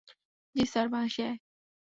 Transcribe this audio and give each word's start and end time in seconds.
জি 0.55 0.63
sir- 0.65 0.87
banshee 0.93 1.21
আয়। 1.23 1.37